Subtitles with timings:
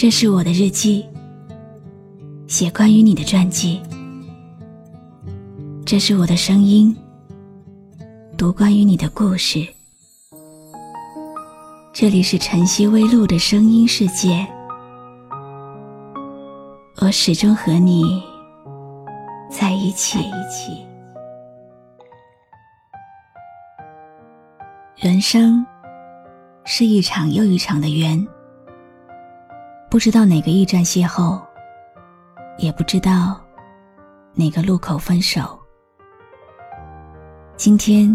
[0.00, 1.04] 这是我的日记，
[2.46, 3.82] 写关于你的传记。
[5.84, 6.96] 这是我的声音，
[8.34, 9.62] 读关于你的故事。
[11.92, 14.46] 这里是晨曦微露的声音世界，
[17.02, 18.22] 我始终和你
[19.50, 20.18] 在一起。
[24.96, 25.62] 人生
[26.64, 28.26] 是一场又一场的缘，
[29.90, 31.42] 不知道哪个驿站邂逅，
[32.58, 33.40] 也不知道
[34.34, 35.58] 哪个路口分手。
[37.56, 38.08] 今天，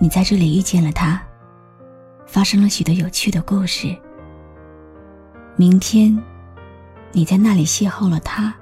[0.00, 1.22] 你在这里遇见了他，
[2.24, 3.94] 发生了许多有趣的故事。
[5.54, 6.18] 明天，
[7.12, 8.54] 你在那里邂逅了他，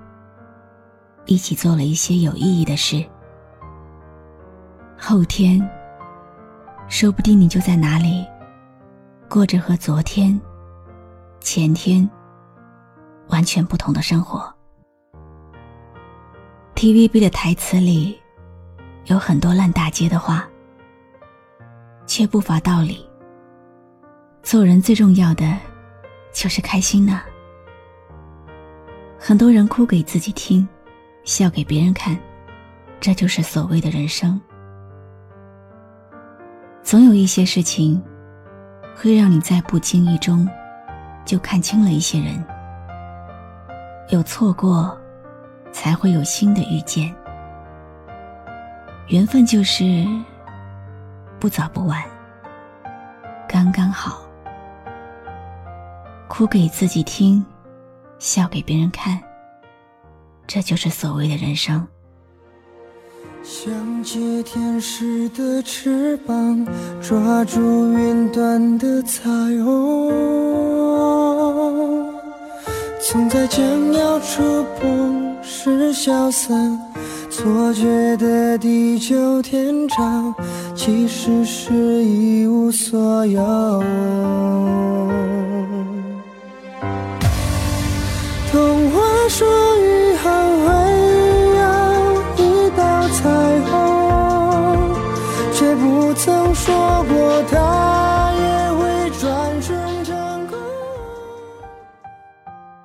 [1.26, 3.04] 一起做了一些有意义的事。
[4.98, 5.64] 后天，
[6.88, 8.26] 说不定你就在哪里，
[9.28, 10.38] 过着和昨天、
[11.38, 12.10] 前天
[13.28, 14.52] 完全不同的生活。
[16.74, 18.20] TVB 的台词里。
[19.06, 20.48] 有很多烂大街的话，
[22.06, 23.06] 却不乏道理。
[24.42, 25.54] 做人最重要的
[26.32, 27.20] 就是开心呢。
[29.18, 30.66] 很多人哭给自己听，
[31.24, 32.18] 笑给别人看，
[32.98, 34.40] 这就是所谓的人生。
[36.82, 38.02] 总有一些事情，
[38.96, 40.48] 会让你在不经意中
[41.26, 42.42] 就看清了一些人。
[44.10, 44.96] 有错过，
[45.72, 47.14] 才会有新的遇见。
[49.08, 50.06] 缘分就是
[51.40, 52.02] 不早不晚，
[53.48, 54.20] 刚刚好。
[56.28, 57.44] 哭给自己听，
[58.18, 59.20] 笑给别人看，
[60.46, 61.86] 这就是所谓的人生。
[63.42, 66.66] 想借天使的翅膀，
[67.00, 67.60] 抓住
[67.92, 69.22] 云端的彩
[69.62, 70.10] 虹，
[73.14, 76.76] 总在将要触碰时消散。
[77.30, 80.34] 错觉的地久天长，
[80.74, 81.72] 其实是
[82.04, 83.40] 一无所有。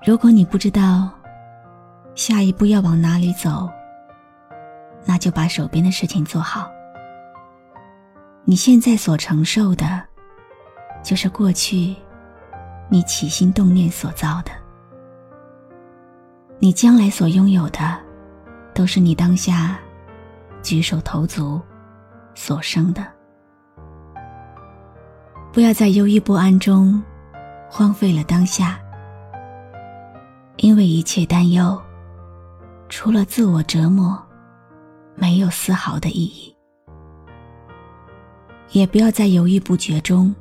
[0.06, 1.10] 如果你不知道
[2.16, 3.70] 下一步要往哪里走，
[5.06, 6.70] 那就把手边的事情做好。
[8.46, 10.02] 你现在所承受的，
[11.04, 11.96] 就是过去
[12.88, 14.52] 你起心动念所造的；
[16.59, 18.00] 你将来所拥有的，
[18.74, 19.78] 都是你当下
[20.64, 21.62] 举手投足
[22.34, 23.06] 所生的。
[25.52, 27.04] 不要在忧郁不安中
[27.70, 28.80] 荒废了当下，
[30.62, 31.81] 因为一切担忧，
[32.90, 34.22] 除了自我折磨。
[35.16, 36.56] 没有丝毫的意义，
[38.72, 40.34] 也不要在犹豫不决中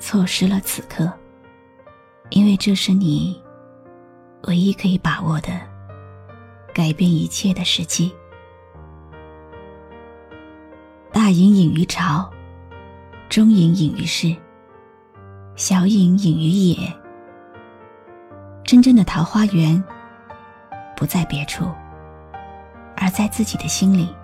[0.00, 1.12] 错失了此刻，
[2.30, 3.40] 因为这是你
[4.48, 5.60] 唯一可以把握的
[6.74, 8.12] 改变一切的时机。
[11.12, 12.28] 大隐隐于朝，
[13.28, 14.34] 中隐隐于市，
[15.54, 16.76] 小隐隐于野。
[18.70, 19.82] 真正的桃花源
[20.96, 21.68] 不在别处。
[22.96, 24.14] 而在自己的心里，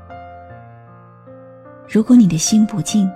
[1.89, 3.11] 如果你的心不静，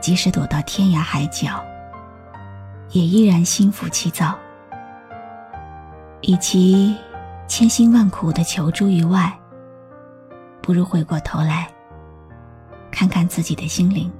[0.00, 1.62] 即使躲到天涯海角，
[2.92, 4.34] 也依然心浮气躁。
[6.22, 6.96] 与其
[7.46, 9.30] 千辛万苦的求助于外，
[10.62, 11.68] 不如回过头来，
[12.90, 14.10] 看看自己的心灵。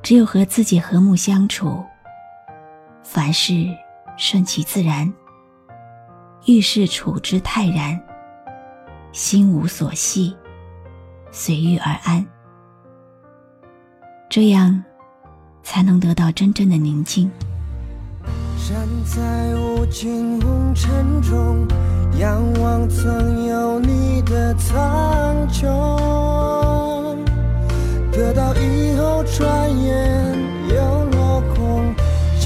[0.00, 1.84] 只有和自己和睦相处，
[3.02, 3.66] 凡事
[4.16, 5.12] 顺其自然，
[6.46, 8.00] 遇事处之泰然。
[9.12, 10.36] 心无所系，
[11.30, 12.26] 随遇而安，
[14.28, 14.84] 这样
[15.62, 17.30] 才能得到真正的宁静。
[18.68, 18.76] 站
[19.06, 21.66] 在无尽红尘中，
[22.18, 25.64] 仰望曾有你的苍穹，
[28.12, 30.38] 得到以后转眼，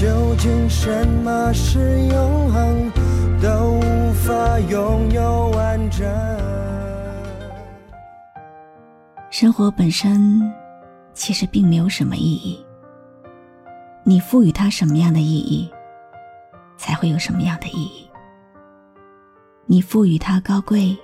[0.01, 2.91] 究竟什么是永恒，
[3.39, 6.09] 都无法拥有完整。
[9.29, 10.41] 生活本身
[11.13, 12.65] 其实并没有什么意义，
[14.03, 15.71] 你赋予它什么样的意义，
[16.77, 18.09] 才会有什么样的意义。
[19.67, 20.97] 你赋予它高贵，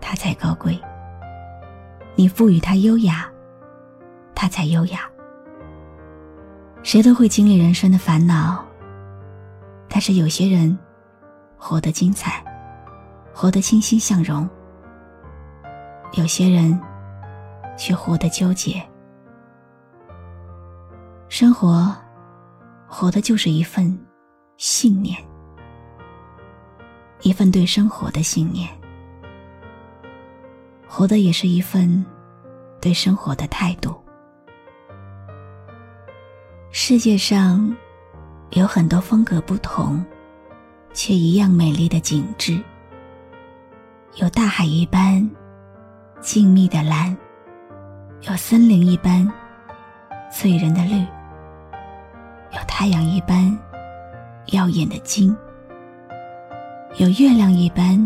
[0.00, 0.72] 它才高贵；
[2.16, 3.30] 你赋予它优雅，
[4.34, 5.11] 它才优雅。
[6.92, 8.62] 谁都会经历人生的烦恼，
[9.88, 10.78] 但是有些人
[11.56, 12.44] 活得精彩，
[13.32, 14.46] 活得欣欣向荣；
[16.12, 16.78] 有些人
[17.78, 18.74] 却活得纠结。
[21.30, 21.96] 生活，
[22.86, 23.98] 活的就是一份
[24.58, 25.16] 信念，
[27.22, 28.68] 一份对生活的信念；
[30.86, 32.04] 活的也是一份
[32.82, 33.98] 对生活的态度。
[36.84, 37.72] 世界上
[38.50, 40.04] 有很多风格不同，
[40.92, 42.60] 却一样美丽的景致，
[44.16, 45.30] 有大海一般
[46.20, 47.16] 静谧的蓝，
[48.22, 49.32] 有森林一般
[50.28, 50.98] 醉人的绿，
[52.50, 53.56] 有太阳一般
[54.46, 55.32] 耀眼的金，
[56.96, 57.96] 有月亮一般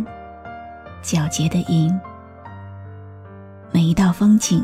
[1.02, 1.90] 皎洁的银。
[3.72, 4.62] 每一道风景，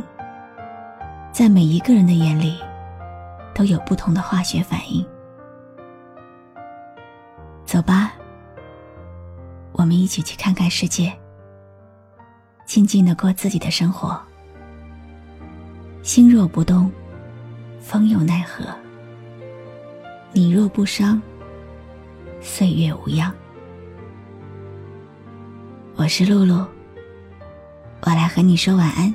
[1.32, 2.58] 在每一个人的眼里。
[3.54, 5.04] 都有不同的化学反应。
[7.64, 8.12] 走吧，
[9.72, 11.12] 我们一起去看看世界，
[12.66, 14.20] 静静的过自己的生活。
[16.02, 16.90] 心若不动，
[17.80, 18.64] 风又奈何？
[20.32, 21.20] 你若不伤，
[22.40, 23.32] 岁月无恙。
[25.94, 26.66] 我是露露，
[28.00, 29.14] 我来和你说晚安。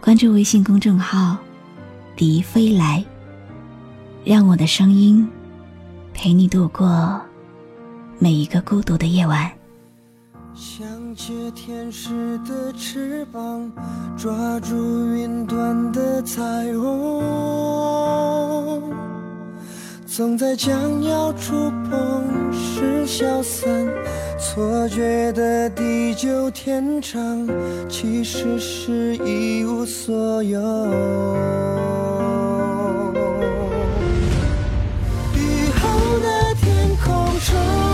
[0.00, 1.38] 关注微信公众号。
[2.16, 3.04] 笛飞来，
[4.24, 5.28] 让我的声音
[6.12, 7.20] 陪你度过
[8.20, 9.50] 每一个孤独的夜晚。
[10.54, 13.68] 想借天使的翅膀，
[14.16, 14.76] 抓住
[15.16, 16.42] 云端的彩
[16.78, 17.20] 虹，
[20.16, 23.68] 总在将要触碰时消散。
[24.38, 27.44] 错觉的地久天长，
[27.88, 30.60] 其实是一无所有。
[35.34, 37.93] 雨后的天空中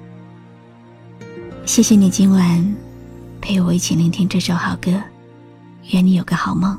[1.71, 2.75] 谢谢你今晚
[3.39, 4.91] 陪我一起聆听这首好歌，
[5.91, 6.77] 愿你有个好梦。